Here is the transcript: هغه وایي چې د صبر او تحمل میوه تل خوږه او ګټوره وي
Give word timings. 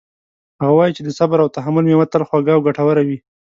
هغه 0.61 0.73
وایي 0.77 0.93
چې 0.97 1.01
د 1.03 1.09
صبر 1.19 1.37
او 1.43 1.53
تحمل 1.57 1.83
میوه 1.89 2.05
تل 2.13 2.23
خوږه 2.27 2.51
او 2.55 2.61
ګټوره 2.67 3.01
وي 3.07 3.17